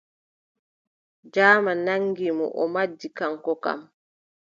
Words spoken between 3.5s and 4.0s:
kam.